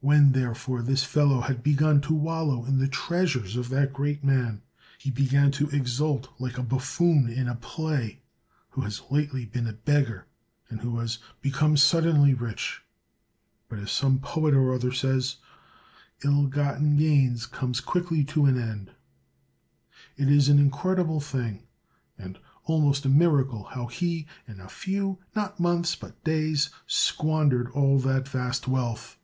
[0.00, 4.62] When, therefore, this fellow had begun to wallow in the treasures of that great man,
[4.96, 8.22] he began to exult like a buffoon in a play,
[8.70, 10.24] who has lately been a beggar,
[10.70, 12.82] and has become suddenly rich.
[13.68, 15.36] But, as some poet or other says,—
[16.24, 18.92] "Ill gotten gain comes quickly to end."
[20.16, 21.64] It is an incredible thing,
[22.16, 24.60] and almost a miracle, how he in.
[24.60, 29.18] a few, not months, but days, squan dered all that vast wealth.